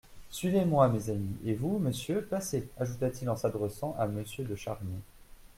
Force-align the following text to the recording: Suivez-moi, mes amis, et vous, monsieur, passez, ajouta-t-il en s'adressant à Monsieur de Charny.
Suivez-moi, 0.31 0.89
mes 0.89 1.11
amis, 1.11 1.35
et 1.45 1.53
vous, 1.53 1.77
monsieur, 1.77 2.23
passez, 2.27 2.67
ajouta-t-il 2.79 3.29
en 3.29 3.35
s'adressant 3.35 3.95
à 3.99 4.07
Monsieur 4.07 4.43
de 4.43 4.55
Charny. 4.55 4.99